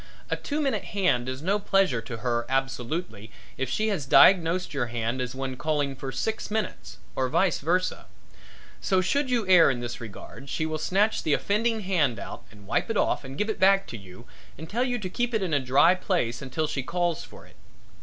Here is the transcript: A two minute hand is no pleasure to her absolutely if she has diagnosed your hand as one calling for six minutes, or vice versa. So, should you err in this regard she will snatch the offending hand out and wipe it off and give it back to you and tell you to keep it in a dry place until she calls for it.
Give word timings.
A 0.31 0.35
two 0.35 0.59
minute 0.61 0.83
hand 0.85 1.29
is 1.29 1.43
no 1.43 1.59
pleasure 1.59 2.01
to 2.01 2.17
her 2.25 2.47
absolutely 2.49 3.31
if 3.55 3.69
she 3.69 3.89
has 3.89 4.07
diagnosed 4.07 4.73
your 4.73 4.87
hand 4.87 5.21
as 5.21 5.35
one 5.35 5.55
calling 5.55 5.95
for 5.95 6.11
six 6.11 6.49
minutes, 6.49 6.97
or 7.15 7.29
vice 7.29 7.59
versa. 7.59 8.07
So, 8.81 8.99
should 9.01 9.29
you 9.29 9.47
err 9.47 9.69
in 9.69 9.79
this 9.79 10.01
regard 10.01 10.49
she 10.49 10.65
will 10.65 10.79
snatch 10.79 11.21
the 11.21 11.33
offending 11.33 11.81
hand 11.81 12.17
out 12.17 12.43
and 12.49 12.65
wipe 12.65 12.89
it 12.89 12.97
off 12.97 13.23
and 13.23 13.37
give 13.37 13.47
it 13.47 13.59
back 13.59 13.85
to 13.89 13.95
you 13.97 14.25
and 14.57 14.67
tell 14.67 14.83
you 14.83 14.97
to 14.97 15.07
keep 15.07 15.35
it 15.35 15.43
in 15.43 15.53
a 15.53 15.59
dry 15.59 15.93
place 15.93 16.41
until 16.41 16.65
she 16.65 16.81
calls 16.81 17.23
for 17.23 17.45
it. 17.45 17.55